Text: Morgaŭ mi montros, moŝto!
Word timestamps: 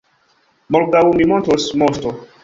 Morgaŭ 0.75 1.03
mi 1.19 1.27
montros, 1.31 1.67
moŝto! 1.83 2.15